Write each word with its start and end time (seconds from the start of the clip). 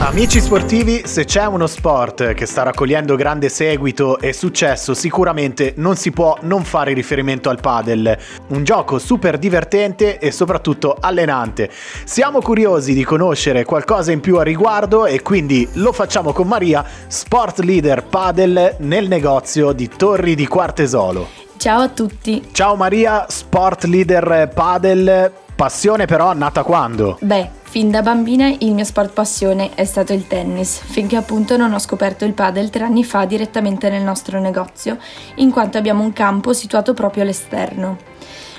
Amici 0.00 0.40
sportivi, 0.40 1.02
se 1.06 1.24
c'è 1.24 1.44
uno 1.44 1.66
sport 1.66 2.32
che 2.32 2.46
sta 2.46 2.62
raccogliendo 2.62 3.16
grande 3.16 3.48
seguito 3.48 4.20
e 4.20 4.32
successo, 4.32 4.94
sicuramente 4.94 5.74
non 5.76 5.96
si 5.96 6.12
può 6.12 6.38
non 6.42 6.62
fare 6.62 6.92
riferimento 6.92 7.50
al 7.50 7.58
padel. 7.60 8.16
Un 8.48 8.62
gioco 8.62 9.00
super 9.00 9.38
divertente 9.38 10.18
e 10.18 10.30
soprattutto 10.30 10.96
allenante. 10.98 11.68
Siamo 12.04 12.40
curiosi 12.40 12.94
di 12.94 13.02
conoscere 13.02 13.64
qualcosa 13.64 14.12
in 14.12 14.20
più 14.20 14.38
a 14.38 14.44
riguardo 14.44 15.04
e 15.04 15.20
quindi 15.20 15.68
lo 15.74 15.92
facciamo 15.92 16.32
con 16.32 16.46
Maria, 16.46 16.84
sport 17.08 17.58
leader 17.58 18.04
padel 18.04 18.76
nel 18.78 19.08
negozio 19.08 19.72
di 19.72 19.88
Torri 19.88 20.36
di 20.36 20.46
Quartesolo. 20.46 21.26
Ciao 21.56 21.80
a 21.80 21.88
tutti. 21.88 22.48
Ciao 22.52 22.76
Maria, 22.76 23.26
sport 23.28 23.82
leader 23.84 24.48
padel. 24.54 25.32
Passione 25.56 26.06
però 26.06 26.32
nata 26.34 26.62
quando? 26.62 27.18
Beh, 27.20 27.50
Fin 27.68 27.90
da 27.90 28.00
bambina 28.00 28.48
il 28.60 28.72
mio 28.72 28.82
sport 28.82 29.12
passione 29.12 29.74
è 29.74 29.84
stato 29.84 30.14
il 30.14 30.26
tennis, 30.26 30.80
finché 30.82 31.16
appunto 31.16 31.58
non 31.58 31.74
ho 31.74 31.78
scoperto 31.78 32.24
il 32.24 32.32
padel 32.32 32.70
tre 32.70 32.84
anni 32.84 33.04
fa 33.04 33.26
direttamente 33.26 33.90
nel 33.90 34.02
nostro 34.02 34.40
negozio, 34.40 34.96
in 35.34 35.50
quanto 35.50 35.76
abbiamo 35.76 36.02
un 36.02 36.14
campo 36.14 36.54
situato 36.54 36.94
proprio 36.94 37.24
all'esterno. 37.24 37.98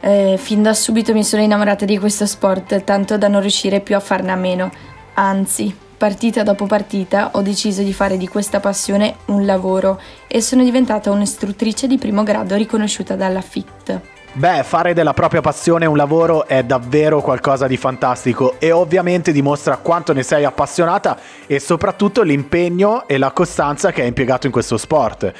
Eh, 0.00 0.36
fin 0.38 0.62
da 0.62 0.72
subito 0.72 1.12
mi 1.12 1.24
sono 1.24 1.42
innamorata 1.42 1.84
di 1.84 1.98
questo 1.98 2.26
sport, 2.26 2.84
tanto 2.84 3.18
da 3.18 3.26
non 3.26 3.40
riuscire 3.40 3.80
più 3.80 3.96
a 3.96 4.00
farne 4.00 4.30
a 4.30 4.36
meno. 4.36 4.70
Anzi, 5.14 5.76
partita 5.96 6.44
dopo 6.44 6.66
partita 6.66 7.30
ho 7.32 7.42
deciso 7.42 7.82
di 7.82 7.92
fare 7.92 8.16
di 8.16 8.28
questa 8.28 8.60
passione 8.60 9.16
un 9.26 9.44
lavoro 9.44 10.00
e 10.28 10.40
sono 10.40 10.62
diventata 10.62 11.10
un'istruttrice 11.10 11.88
di 11.88 11.98
primo 11.98 12.22
grado 12.22 12.54
riconosciuta 12.54 13.16
dalla 13.16 13.40
FIT. 13.40 14.00
Beh, 14.34 14.62
fare 14.62 14.94
della 14.94 15.12
propria 15.12 15.42
passione 15.42 15.84
un 15.84 15.94
lavoro 15.94 16.46
è 16.46 16.62
davvero 16.62 17.20
qualcosa 17.20 17.66
di 17.66 17.76
fantastico 17.76 18.54
e 18.58 18.72
ovviamente 18.72 19.30
dimostra 19.30 19.76
quanto 19.76 20.14
ne 20.14 20.22
sei 20.22 20.44
appassionata 20.44 21.18
e 21.46 21.60
soprattutto 21.60 22.22
l'impegno 22.22 23.06
e 23.06 23.18
la 23.18 23.32
costanza 23.32 23.92
che 23.92 24.00
hai 24.00 24.08
impiegato 24.08 24.46
in 24.46 24.52
questo 24.52 24.78
sport. 24.78 25.30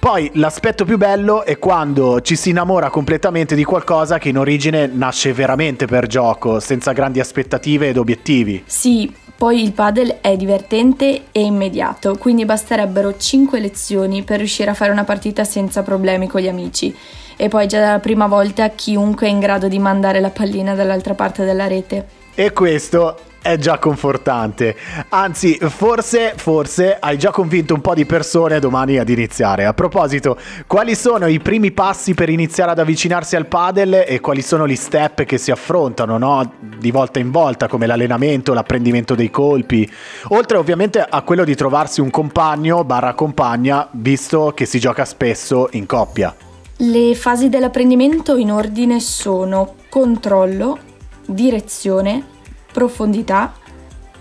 Poi 0.00 0.32
l'aspetto 0.34 0.84
più 0.84 0.98
bello 0.98 1.44
è 1.44 1.60
quando 1.60 2.20
ci 2.22 2.34
si 2.34 2.50
innamora 2.50 2.90
completamente 2.90 3.54
di 3.54 3.62
qualcosa 3.62 4.18
che 4.18 4.30
in 4.30 4.38
origine 4.38 4.88
nasce 4.88 5.32
veramente 5.32 5.86
per 5.86 6.08
gioco, 6.08 6.58
senza 6.58 6.90
grandi 6.90 7.20
aspettative 7.20 7.90
ed 7.90 7.98
obiettivi. 7.98 8.64
Sì, 8.66 9.14
poi 9.36 9.62
il 9.62 9.72
padel 9.72 10.18
è 10.20 10.36
divertente 10.36 11.26
e 11.30 11.40
immediato, 11.40 12.16
quindi 12.18 12.44
basterebbero 12.44 13.16
5 13.16 13.60
lezioni 13.60 14.24
per 14.24 14.38
riuscire 14.38 14.70
a 14.70 14.74
fare 14.74 14.90
una 14.90 15.04
partita 15.04 15.44
senza 15.44 15.84
problemi 15.84 16.26
con 16.26 16.40
gli 16.40 16.48
amici 16.48 16.92
e 17.40 17.48
poi 17.48 17.66
già 17.66 17.80
dalla 17.80 18.00
prima 18.00 18.26
volta 18.26 18.68
chiunque 18.68 19.26
è 19.26 19.30
in 19.30 19.38
grado 19.38 19.66
di 19.66 19.78
mandare 19.78 20.20
la 20.20 20.28
pallina 20.28 20.74
dall'altra 20.74 21.14
parte 21.14 21.42
della 21.42 21.66
rete. 21.66 22.06
E 22.34 22.52
questo 22.52 23.16
è 23.40 23.56
già 23.56 23.78
confortante. 23.78 24.76
Anzi, 25.08 25.58
forse, 25.58 26.34
forse 26.36 26.98
hai 27.00 27.16
già 27.16 27.30
convinto 27.30 27.72
un 27.72 27.80
po' 27.80 27.94
di 27.94 28.04
persone 28.04 28.58
domani 28.58 28.98
ad 28.98 29.08
iniziare. 29.08 29.64
A 29.64 29.72
proposito, 29.72 30.36
quali 30.66 30.94
sono 30.94 31.28
i 31.28 31.40
primi 31.40 31.72
passi 31.72 32.12
per 32.12 32.28
iniziare 32.28 32.72
ad 32.72 32.78
avvicinarsi 32.78 33.36
al 33.36 33.46
padel 33.46 34.04
e 34.06 34.20
quali 34.20 34.42
sono 34.42 34.68
gli 34.68 34.76
step 34.76 35.24
che 35.24 35.38
si 35.38 35.50
affrontano, 35.50 36.18
no? 36.18 36.52
Di 36.60 36.90
volta 36.90 37.20
in 37.20 37.30
volta, 37.30 37.68
come 37.68 37.86
l'allenamento, 37.86 38.52
l'apprendimento 38.52 39.14
dei 39.14 39.30
colpi, 39.30 39.90
oltre 40.28 40.58
ovviamente 40.58 41.00
a 41.00 41.22
quello 41.22 41.44
di 41.44 41.54
trovarsi 41.54 42.02
un 42.02 42.10
compagno 42.10 42.84
barra 42.84 43.14
compagna, 43.14 43.88
visto 43.92 44.52
che 44.54 44.66
si 44.66 44.78
gioca 44.78 45.06
spesso 45.06 45.68
in 45.70 45.86
coppia. 45.86 46.34
Le 46.82 47.14
fasi 47.14 47.50
dell'apprendimento 47.50 48.36
in 48.36 48.50
ordine 48.50 49.00
sono 49.00 49.74
controllo, 49.90 50.78
direzione, 51.26 52.24
profondità, 52.72 53.52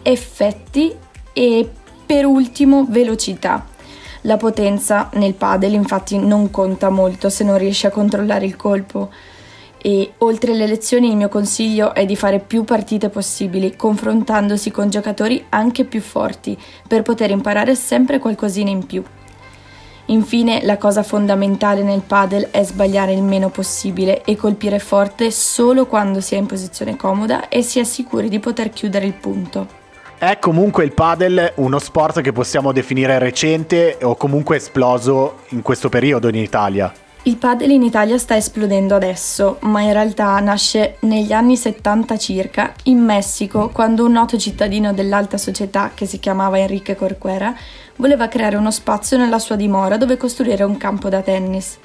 effetti 0.01 0.93
e 1.31 1.69
per 2.05 2.25
ultimo 2.25 2.85
velocità. 2.89 3.65
La 4.23 4.35
potenza 4.35 5.09
nel 5.13 5.35
padel 5.35 5.71
infatti 5.71 6.17
non 6.17 6.51
conta 6.51 6.89
molto 6.89 7.29
se 7.29 7.45
non 7.45 7.57
riesci 7.57 7.85
a 7.85 7.91
controllare 7.91 8.45
il 8.45 8.57
colpo 8.57 9.09
e 9.81 10.15
oltre 10.17 10.51
alle 10.51 10.67
lezioni 10.67 11.07
il 11.07 11.15
mio 11.15 11.29
consiglio 11.29 11.93
è 11.93 12.05
di 12.05 12.17
fare 12.17 12.39
più 12.39 12.65
partite 12.65 13.07
possibili, 13.07 13.77
confrontandosi 13.77 14.69
con 14.69 14.89
giocatori 14.89 15.45
anche 15.47 15.85
più 15.85 16.01
forti 16.01 16.57
per 16.85 17.03
poter 17.03 17.31
imparare 17.31 17.73
sempre 17.75 18.19
qualcosina 18.19 18.69
in 18.69 18.85
più. 18.85 19.01
Infine, 20.09 20.61
la 20.63 20.77
cosa 20.77 21.03
fondamentale 21.03 21.83
nel 21.83 22.01
padel 22.01 22.47
è 22.49 22.63
sbagliare 22.63 23.13
il 23.13 23.21
meno 23.21 23.49
possibile 23.49 24.23
e 24.23 24.35
colpire 24.35 24.79
forte 24.79 25.29
solo 25.29 25.85
quando 25.85 26.19
si 26.19 26.33
è 26.33 26.37
in 26.39 26.47
posizione 26.47 26.95
comoda 26.95 27.47
e 27.47 27.61
si 27.61 27.79
è 27.79 27.83
sicuri 27.83 28.27
di 28.27 28.39
poter 28.39 28.71
chiudere 28.71 29.05
il 29.05 29.13
punto. 29.13 29.67
È 30.17 30.39
comunque 30.39 30.83
il 30.83 30.93
padel 30.93 31.53
uno 31.57 31.77
sport 31.77 32.21
che 32.21 32.31
possiamo 32.31 32.71
definire 32.71 33.19
recente 33.19 33.99
o 34.01 34.15
comunque 34.15 34.55
esploso 34.57 35.41
in 35.49 35.61
questo 35.61 35.89
periodo 35.89 36.27
in 36.27 36.35
Italia. 36.35 36.91
Il 37.23 37.35
padel 37.35 37.71
in 37.71 37.83
Italia 37.83 38.17
sta 38.17 38.37
esplodendo 38.37 38.95
adesso, 38.95 39.57
ma 39.61 39.81
in 39.81 39.91
realtà 39.91 40.39
nasce 40.39 40.95
negli 41.01 41.33
anni 41.33 41.57
70 41.57 42.17
circa 42.17 42.73
in 42.83 42.99
Messico, 43.03 43.69
quando 43.73 44.05
un 44.05 44.13
noto 44.13 44.37
cittadino 44.37 44.93
dell'alta 44.93 45.37
società 45.37 45.91
che 45.93 46.05
si 46.05 46.17
chiamava 46.19 46.57
Enrique 46.59 46.95
Corcuera 46.95 47.53
voleva 47.97 48.29
creare 48.29 48.55
uno 48.55 48.71
spazio 48.71 49.17
nella 49.17 49.37
sua 49.37 49.57
dimora 49.57 49.97
dove 49.97 50.15
costruire 50.15 50.63
un 50.63 50.77
campo 50.77 51.09
da 51.09 51.21
tennis. 51.21 51.77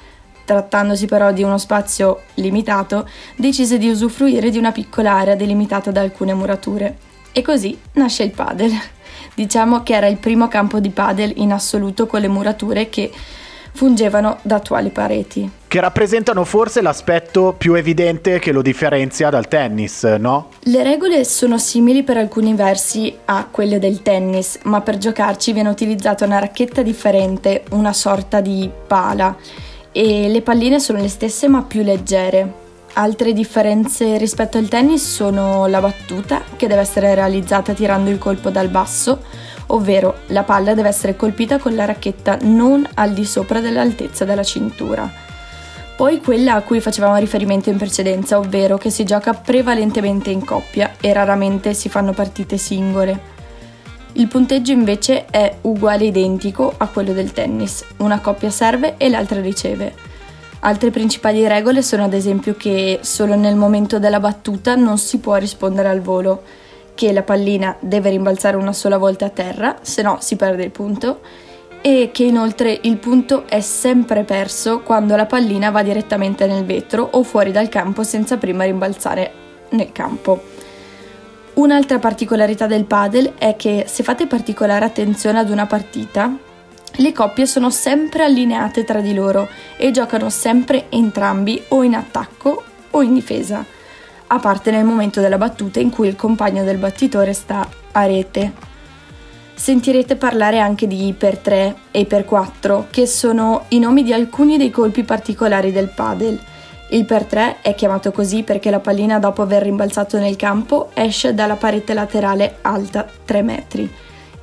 Trattandosi 0.45 1.05
però 1.05 1.33
di 1.33 1.43
uno 1.43 1.57
spazio 1.57 2.21
limitato, 2.35 3.05
decise 3.35 3.77
di 3.77 3.89
usufruire 3.89 4.49
di 4.49 4.57
una 4.57 4.71
piccola 4.71 5.15
area 5.15 5.35
delimitata 5.35 5.91
da 5.91 5.99
alcune 5.99 6.33
murature. 6.33 6.97
E 7.33 7.41
così 7.41 7.77
nasce 7.93 8.23
il 8.23 8.31
padel. 8.31 8.71
Diciamo 9.35 9.83
che 9.83 9.95
era 9.95 10.07
il 10.07 10.17
primo 10.17 10.47
campo 10.47 10.79
di 10.79 10.91
padel 10.91 11.33
in 11.35 11.51
assoluto 11.51 12.07
con 12.07 12.21
le 12.21 12.29
murature 12.29 12.87
che 12.87 13.11
fungevano 13.75 14.39
da 14.41 14.55
attuali 14.55 14.89
pareti. 14.89 15.49
Che 15.67 15.79
rappresentano 15.81 16.45
forse 16.45 16.81
l'aspetto 16.81 17.53
più 17.57 17.73
evidente 17.73 18.39
che 18.39 18.53
lo 18.53 18.61
differenzia 18.61 19.29
dal 19.29 19.49
tennis, 19.49 20.03
no? 20.03 20.49
Le 20.61 20.83
regole 20.83 21.25
sono 21.25 21.57
simili 21.57 22.03
per 22.03 22.15
alcuni 22.17 22.53
versi 22.53 23.13
a 23.25 23.45
quelle 23.51 23.77
del 23.77 24.01
tennis, 24.01 24.59
ma 24.63 24.79
per 24.79 24.97
giocarci 24.97 25.51
viene 25.51 25.69
utilizzata 25.69 26.23
una 26.23 26.39
racchetta 26.39 26.81
differente, 26.81 27.65
una 27.71 27.91
sorta 27.91 28.39
di 28.39 28.69
pala, 28.87 29.35
e 29.91 30.29
le 30.29 30.41
palline 30.41 30.79
sono 30.79 30.99
le 30.99 31.09
stesse 31.09 31.49
ma 31.49 31.63
più 31.63 31.83
leggere. 31.83 32.63
Altre 32.93 33.33
differenze 33.33 34.17
rispetto 34.17 34.57
al 34.57 34.69
tennis 34.69 35.05
sono 35.05 35.67
la 35.67 35.81
battuta, 35.81 36.41
che 36.55 36.67
deve 36.67 36.79
essere 36.79 37.13
realizzata 37.13 37.73
tirando 37.73 38.09
il 38.09 38.17
colpo 38.17 38.49
dal 38.49 38.69
basso, 38.69 39.21
ovvero 39.67 40.19
la 40.27 40.43
palla 40.43 40.73
deve 40.73 40.89
essere 40.89 41.15
colpita 41.15 41.57
con 41.57 41.75
la 41.75 41.85
racchetta 41.85 42.37
non 42.41 42.87
al 42.95 43.13
di 43.13 43.25
sopra 43.25 43.59
dell'altezza 43.59 44.25
della 44.25 44.43
cintura. 44.43 45.09
Poi 45.95 46.19
quella 46.19 46.55
a 46.55 46.61
cui 46.61 46.81
facevamo 46.81 47.15
riferimento 47.15 47.69
in 47.69 47.77
precedenza, 47.77 48.37
ovvero 48.37 48.77
che 48.77 48.89
si 48.89 49.05
gioca 49.05 49.33
prevalentemente 49.33 50.29
in 50.29 50.43
coppia 50.43 50.95
e 50.99 51.13
raramente 51.13 51.73
si 51.73 51.87
fanno 51.87 52.11
partite 52.11 52.57
singole. 52.57 53.33
Il 54.13 54.27
punteggio 54.27 54.71
invece 54.71 55.25
è 55.25 55.57
uguale 55.61 56.05
identico 56.05 56.73
a 56.75 56.87
quello 56.87 57.13
del 57.13 57.31
tennis, 57.31 57.85
una 57.97 58.19
coppia 58.19 58.49
serve 58.49 58.95
e 58.97 59.09
l'altra 59.09 59.39
riceve. 59.39 59.93
Altre 60.59 60.89
principali 60.89 61.47
regole 61.47 61.81
sono 61.81 62.05
ad 62.05 62.13
esempio 62.13 62.55
che 62.57 62.99
solo 63.01 63.35
nel 63.35 63.55
momento 63.55 63.99
della 63.99 64.19
battuta 64.19 64.75
non 64.75 64.97
si 64.97 65.19
può 65.19 65.35
rispondere 65.35 65.89
al 65.89 66.01
volo, 66.01 66.43
che 66.95 67.11
la 67.11 67.23
pallina 67.23 67.75
deve 67.79 68.09
rimbalzare 68.09 68.55
una 68.55 68.73
sola 68.73 68.97
volta 68.97 69.25
a 69.25 69.29
terra, 69.29 69.77
se 69.81 70.01
no 70.01 70.17
si 70.21 70.35
perde 70.37 70.63
il 70.63 70.71
punto, 70.71 71.19
e 71.81 72.09
che 72.11 72.23
inoltre 72.23 72.79
il 72.81 72.97
punto 72.97 73.47
è 73.47 73.59
sempre 73.59 74.23
perso 74.23 74.79
quando 74.79 75.15
la 75.15 75.27
pallina 75.27 75.69
va 75.69 75.83
direttamente 75.83 76.47
nel 76.47 76.65
vetro 76.65 77.07
o 77.11 77.21
fuori 77.21 77.51
dal 77.51 77.69
campo 77.69 78.03
senza 78.03 78.37
prima 78.37 78.63
rimbalzare 78.63 79.31
nel 79.69 79.91
campo. 79.91 80.41
Un'altra 81.53 81.99
particolarità 81.99 82.65
del 82.65 82.85
padel 82.85 83.33
è 83.37 83.55
che 83.55 83.85
se 83.87 84.01
fate 84.01 84.25
particolare 84.25 84.83
attenzione 84.83 85.37
ad 85.37 85.49
una 85.49 85.67
partita, 85.67 86.35
le 86.97 87.11
coppie 87.11 87.45
sono 87.45 87.69
sempre 87.69 88.23
allineate 88.23 88.83
tra 88.83 88.99
di 88.99 89.13
loro 89.13 89.47
e 89.77 89.91
giocano 89.91 90.29
sempre 90.29 90.85
entrambi 90.89 91.61
o 91.67 91.83
in 91.83 91.93
attacco 91.93 92.63
o 92.89 93.01
in 93.01 93.13
difesa 93.13 93.74
a 94.27 94.39
parte 94.39 94.71
nel 94.71 94.83
momento 94.83 95.21
della 95.21 95.37
battuta 95.37 95.79
in 95.79 95.89
cui 95.89 96.07
il 96.07 96.15
compagno 96.15 96.63
del 96.63 96.77
battitore 96.77 97.33
sta 97.33 97.67
a 97.91 98.05
rete. 98.05 98.53
Sentirete 99.53 100.15
parlare 100.15 100.59
anche 100.59 100.87
di 100.87 101.13
per 101.17 101.37
3 101.37 101.75
e 101.91 102.05
per 102.05 102.25
4, 102.25 102.87
che 102.89 103.05
sono 103.07 103.65
i 103.69 103.79
nomi 103.79 104.03
di 104.03 104.13
alcuni 104.13 104.57
dei 104.57 104.69
colpi 104.69 105.03
particolari 105.03 105.71
del 105.71 105.89
padel. 105.89 106.39
Il 106.89 107.05
per 107.05 107.23
3 107.23 107.57
è 107.61 107.73
chiamato 107.73 108.11
così 108.11 108.43
perché 108.43 108.69
la 108.69 108.79
pallina 108.79 109.17
dopo 109.17 109.41
aver 109.41 109.63
rimbalzato 109.63 110.19
nel 110.19 110.35
campo 110.35 110.91
esce 110.93 111.33
dalla 111.33 111.55
parete 111.55 111.93
laterale 111.93 112.57
alta 112.61 113.07
3 113.25 113.41
metri 113.41 113.91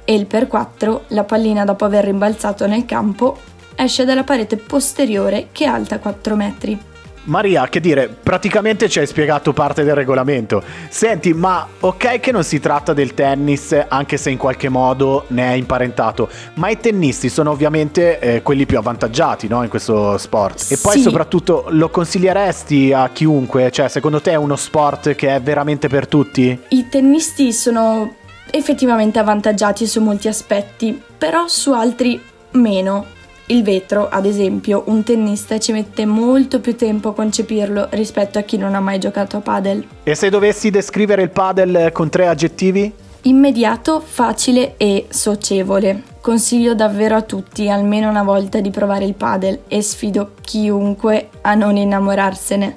e 0.05 0.14
il 0.14 0.26
per 0.26 0.49
4 0.49 1.05
la 1.08 1.25
pallina 1.25 1.64
dopo 1.64 1.84
aver 1.84 2.05
rimbalzato 2.05 2.67
nel 2.67 2.84
campo 2.84 3.38
esce 3.75 4.05
dalla 4.05 4.25
parete 4.25 4.56
posteriore 4.56 5.49
che 5.52 5.64
è 5.64 5.69
alta 5.69 5.99
4 5.99 6.37
metri. 6.37 6.90
Maria, 7.25 7.69
che 7.69 7.81
dire, 7.81 8.09
praticamente 8.09 8.89
ci 8.89 8.99
hai 8.99 9.07
spiegato 9.07 9.53
parte 9.53 9.85
del 9.85 9.95
regolamento. 9.95 10.63
Senti, 10.89 11.33
ma 11.33 11.67
ok 11.81 12.21
che 12.21 12.33
non 12.33 12.43
si 12.45 12.59
tratta 12.61 12.93
del 12.93 13.15
tennis, 13.15 13.77
anche 13.89 14.17
se 14.17 14.31
in 14.31 14.39
qualche 14.39 14.69
modo 14.69 15.25
ne 15.29 15.53
è 15.53 15.55
imparentato, 15.55 16.29
ma 16.55 16.69
i 16.69 16.79
tennisti 16.79 17.29
sono 17.29 17.51
ovviamente 17.51 18.19
eh, 18.19 18.43
quelli 18.43 18.67
più 18.67 18.79
avvantaggiati 18.79 19.49
no, 19.49 19.63
in 19.63 19.69
questo 19.69 20.19
sport. 20.19 20.67
E 20.71 20.79
poi 20.83 20.95
Sì. 20.95 21.03
soprattutto 21.03 21.67
lo 21.69 21.89
consiglieresti 21.91 22.93
a 22.93 23.09
chiunque? 23.13 23.71
Cioè, 23.71 23.89
secondo 23.89 24.21
te 24.21 24.33
è 24.33 24.37
uno 24.37 24.57
sport 24.57 25.15
che 25.15 25.35
è 25.35 25.41
veramente 25.41 25.89
per 25.89 26.07
tutti? 26.07 26.59
I 26.69 26.89
tennisti 26.89 27.53
sono 27.53 28.15
effettivamente 28.51 29.19
avvantaggiati 29.19 29.87
su 29.87 30.01
molti 30.01 30.29
aspetti, 30.29 31.01
però 31.17 31.47
su 31.47 31.73
altri 31.73 32.21
meno. 32.53 33.07
Il 33.53 33.63
vetro, 33.63 34.09
ad 34.09 34.25
esempio, 34.25 34.85
un 34.87 35.03
tennista 35.03 35.59
ci 35.59 35.73
mette 35.73 36.07
molto 36.07 36.61
più 36.61 36.75
tempo 36.75 37.11
a 37.11 37.15
concepirlo 37.15 37.89
rispetto 37.91 38.39
a 38.39 38.43
chi 38.43 38.57
non 38.57 38.75
ha 38.75 38.81
mai 38.81 38.99
giocato 38.99 39.37
a 39.37 39.41
padel. 39.41 39.87
E 40.05 40.15
se 40.15 40.31
dovessi 40.31 40.71
descrivere 40.71 41.21
il 41.21 41.29
padel 41.29 41.91
con 41.93 42.09
tre 42.09 42.29
aggettivi? 42.29 42.91
Immediato, 43.25 44.01
facile 44.01 44.79
e 44.79 45.05
socievole. 45.11 46.03
Consiglio 46.23 46.75
davvero 46.75 47.15
a 47.15 47.21
tutti 47.21 47.69
almeno 47.69 48.09
una 48.09 48.23
volta 48.23 48.59
di 48.61 48.71
provare 48.71 49.05
il 49.05 49.13
padel 49.13 49.65
e 49.69 49.83
sfido 49.83 50.33
chiunque 50.41 51.29
a 51.43 51.55
non 51.55 51.77
innamorarsene. 51.77 52.75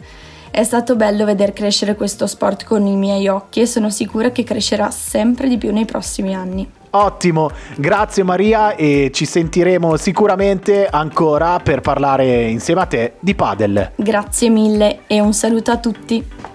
È 0.52 0.64
stato 0.66 0.98
bello 0.98 1.24
veder 1.24 1.54
crescere 1.54 1.96
questo 1.96 2.28
sport 2.28 2.66
con 2.66 2.86
i 2.86 2.98
miei 2.98 3.30
occhi 3.30 3.62
e 3.62 3.66
sono 3.66 3.90
sicura 3.90 4.32
che 4.32 4.44
crescerà 4.44 4.92
sempre 4.92 5.48
di 5.48 5.58
più 5.58 5.72
nei 5.72 5.86
prossimi 5.86 6.36
anni. 6.36 6.70
Ottimo, 6.96 7.52
grazie 7.76 8.24
Maria 8.24 8.76
e 8.76 9.12
ci 9.14 9.26
sentiremo 9.26 9.98
sicuramente 9.98 10.88
ancora 10.88 11.60
per 11.60 11.82
parlare 11.82 12.46
insieme 12.46 12.82
a 12.82 12.86
te 12.86 13.14
di 13.20 13.36
padel. 13.36 13.92
Grazie 13.98 14.50
mille 14.50 15.00
e 15.06 15.20
un 15.20 15.34
saluto 15.34 15.72
a 15.72 15.78
tutti. 15.78 16.55